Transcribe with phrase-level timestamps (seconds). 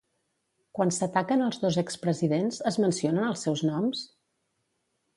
[0.79, 4.07] Quan s'ataquen els dos expresidents, es mencionen els seus noms?